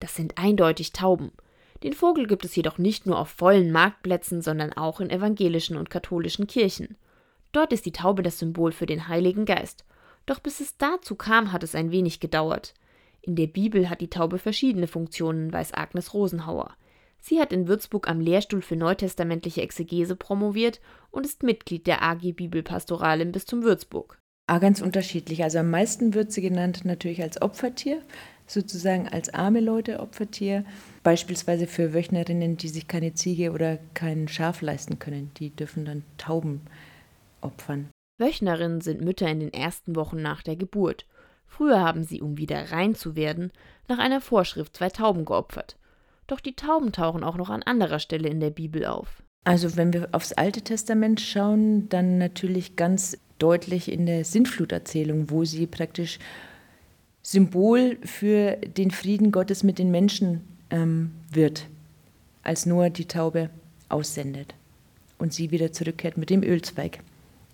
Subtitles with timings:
[0.00, 1.30] Das sind eindeutig Tauben.
[1.82, 5.88] Den Vogel gibt es jedoch nicht nur auf vollen Marktplätzen, sondern auch in evangelischen und
[5.88, 6.96] katholischen Kirchen.
[7.52, 9.84] Dort ist die Taube das Symbol für den Heiligen Geist.
[10.26, 12.74] Doch bis es dazu kam, hat es ein wenig gedauert.
[13.22, 16.74] In der Bibel hat die Taube verschiedene Funktionen, weiß Agnes Rosenhauer.
[17.18, 20.80] Sie hat in Würzburg am Lehrstuhl für neutestamentliche Exegese promoviert
[21.10, 24.18] und ist Mitglied der AG Bibelpastoral im Bistum Würzburg.
[24.46, 25.42] Ah, ganz unterschiedlich.
[25.44, 28.02] Also am meisten wird sie genannt natürlich als Opfertier,
[28.52, 30.64] sozusagen als arme Leute Opfertier.
[31.02, 35.30] Beispielsweise für Wöchnerinnen, die sich keine Ziege oder kein Schaf leisten können.
[35.38, 36.62] Die dürfen dann Tauben
[37.40, 37.88] opfern.
[38.18, 41.06] Wöchnerinnen sind Mütter in den ersten Wochen nach der Geburt.
[41.46, 43.50] Früher haben sie, um wieder rein zu werden,
[43.88, 45.76] nach einer Vorschrift zwei Tauben geopfert.
[46.26, 49.22] Doch die Tauben tauchen auch noch an anderer Stelle in der Bibel auf.
[49.44, 55.44] Also wenn wir aufs Alte Testament schauen, dann natürlich ganz deutlich in der Sintfluterzählung, wo
[55.44, 56.18] sie praktisch
[57.22, 61.66] Symbol für den Frieden Gottes mit den Menschen ähm, wird,
[62.42, 63.50] als Noah die Taube
[63.88, 64.54] aussendet
[65.18, 67.00] und sie wieder zurückkehrt mit dem Ölzweig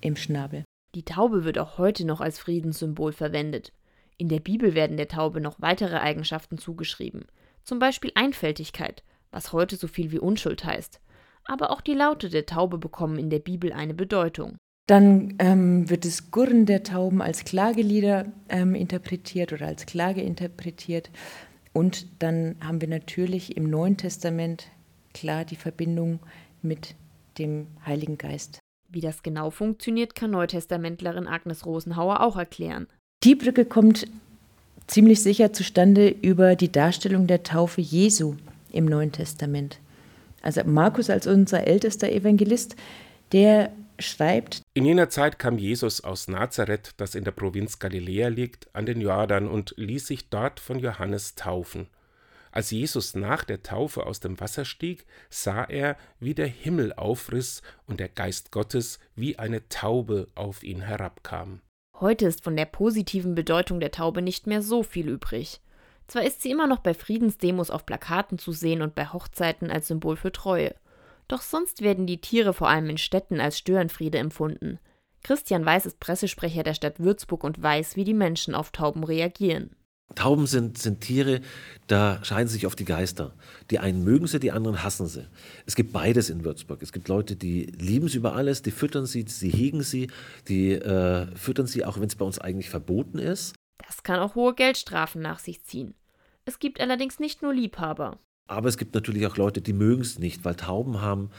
[0.00, 0.64] im Schnabel.
[0.94, 3.72] Die Taube wird auch heute noch als Friedenssymbol verwendet.
[4.16, 7.26] In der Bibel werden der Taube noch weitere Eigenschaften zugeschrieben,
[7.62, 11.00] zum Beispiel Einfältigkeit, was heute so viel wie Unschuld heißt.
[11.44, 14.56] Aber auch die Laute der Taube bekommen in der Bibel eine Bedeutung.
[14.88, 21.10] Dann ähm, wird das Gurren der Tauben als Klagelieder ähm, interpretiert oder als Klage interpretiert.
[21.74, 24.68] Und dann haben wir natürlich im Neuen Testament
[25.12, 26.20] klar die Verbindung
[26.62, 26.94] mit
[27.38, 28.60] dem Heiligen Geist.
[28.88, 32.86] Wie das genau funktioniert, kann Neutestamentlerin Agnes Rosenhauer auch erklären.
[33.24, 34.06] Die Brücke kommt
[34.86, 38.36] ziemlich sicher zustande über die Darstellung der Taufe Jesu
[38.72, 39.80] im Neuen Testament.
[40.40, 42.74] Also Markus als unser ältester Evangelist,
[43.32, 48.74] der schreibt, In jener Zeit kam Jesus aus Nazareth, das in der Provinz Galiläa liegt,
[48.74, 51.88] an den Jordan und ließ sich dort von Johannes taufen.
[52.50, 57.62] Als Jesus nach der Taufe aus dem Wasser stieg, sah er, wie der Himmel aufriss
[57.86, 61.60] und der Geist Gottes wie eine Taube auf ihn herabkam.
[62.00, 65.60] Heute ist von der positiven Bedeutung der Taube nicht mehr so viel übrig.
[66.06, 69.88] Zwar ist sie immer noch bei Friedensdemos auf Plakaten zu sehen und bei Hochzeiten als
[69.88, 70.74] Symbol für Treue.
[71.28, 74.78] Doch sonst werden die Tiere vor allem in Städten als Störenfriede empfunden.
[75.22, 79.76] Christian Weiß ist Pressesprecher der Stadt Würzburg und weiß, wie die Menschen auf Tauben reagieren.
[80.14, 81.42] Tauben sind, sind Tiere,
[81.86, 83.34] da scheiden sich oft die Geister.
[83.70, 85.28] Die einen mögen sie, die anderen hassen sie.
[85.66, 86.82] Es gibt beides in Würzburg.
[86.82, 90.10] Es gibt Leute, die lieben sie über alles, die füttern sie, sie hegen sie,
[90.48, 93.54] die äh, füttern sie, auch wenn es bei uns eigentlich verboten ist.
[93.86, 95.94] Das kann auch hohe Geldstrafen nach sich ziehen.
[96.46, 98.18] Es gibt allerdings nicht nur Liebhaber.
[98.48, 101.30] Aber es gibt natürlich auch Leute, die mögen es nicht, weil Tauben haben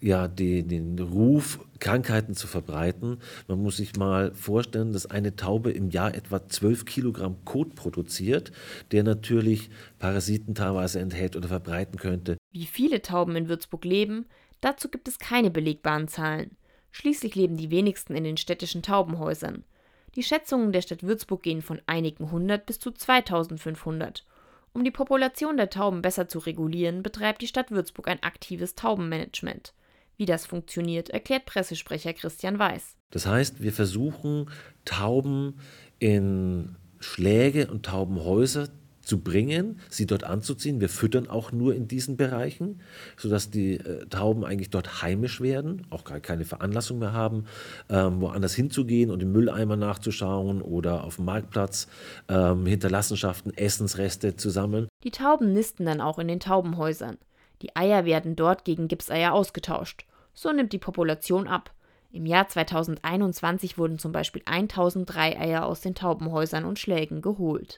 [0.00, 3.18] ja den, den Ruf, Krankheiten zu verbreiten.
[3.46, 8.50] Man muss sich mal vorstellen, dass eine Taube im Jahr etwa 12 Kilogramm Kot produziert,
[8.90, 12.36] der natürlich Parasiten teilweise enthält oder verbreiten könnte.
[12.52, 14.26] Wie viele Tauben in Würzburg leben,
[14.60, 16.56] dazu gibt es keine belegbaren Zahlen.
[16.90, 19.62] Schließlich leben die wenigsten in den städtischen Taubenhäusern.
[20.16, 24.24] Die Schätzungen der Stadt Würzburg gehen von einigen hundert bis zu 2500
[24.76, 29.72] um die Population der Tauben besser zu regulieren, betreibt die Stadt Würzburg ein aktives Taubenmanagement.
[30.18, 32.94] Wie das funktioniert, erklärt Pressesprecher Christian Weiß.
[33.10, 34.50] Das heißt, wir versuchen
[34.84, 35.58] Tauben
[35.98, 38.68] in Schläge und Taubenhäuser
[39.06, 40.80] zu bringen, sie dort anzuziehen.
[40.80, 42.80] Wir füttern auch nur in diesen Bereichen,
[43.16, 47.44] sodass die äh, Tauben eigentlich dort heimisch werden, auch gar keine Veranlassung mehr haben,
[47.88, 51.86] ähm, woanders hinzugehen und im Mülleimer nachzuschauen oder auf dem Marktplatz
[52.28, 54.88] ähm, Hinterlassenschaften, Essensreste zu sammeln.
[55.04, 57.16] Die Tauben nisten dann auch in den Taubenhäusern.
[57.62, 60.04] Die Eier werden dort gegen Gipseier ausgetauscht.
[60.34, 61.70] So nimmt die Population ab.
[62.10, 67.74] Im Jahr 2021 wurden zum Beispiel 1003 Eier aus den Taubenhäusern und Schlägen geholt.